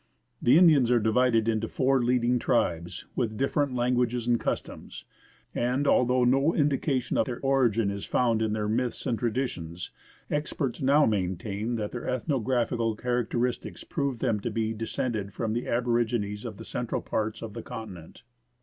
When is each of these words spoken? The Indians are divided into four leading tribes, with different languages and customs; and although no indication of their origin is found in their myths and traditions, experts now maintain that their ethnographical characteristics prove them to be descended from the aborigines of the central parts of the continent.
The 0.41 0.57
Indians 0.57 0.89
are 0.89 0.99
divided 0.99 1.47
into 1.47 1.67
four 1.67 2.01
leading 2.03 2.39
tribes, 2.39 3.05
with 3.15 3.37
different 3.37 3.75
languages 3.75 4.25
and 4.25 4.39
customs; 4.39 5.05
and 5.53 5.87
although 5.87 6.23
no 6.23 6.55
indication 6.55 7.19
of 7.19 7.27
their 7.27 7.39
origin 7.41 7.91
is 7.91 8.03
found 8.03 8.41
in 8.41 8.53
their 8.53 8.67
myths 8.67 9.05
and 9.05 9.19
traditions, 9.19 9.91
experts 10.27 10.81
now 10.81 11.05
maintain 11.05 11.75
that 11.75 11.91
their 11.91 12.09
ethnographical 12.09 12.95
characteristics 12.95 13.83
prove 13.83 14.17
them 14.17 14.39
to 14.39 14.49
be 14.49 14.73
descended 14.73 15.33
from 15.33 15.53
the 15.53 15.67
aborigines 15.67 16.45
of 16.45 16.57
the 16.57 16.65
central 16.65 17.03
parts 17.03 17.43
of 17.43 17.53
the 17.53 17.61
continent. 17.61 18.23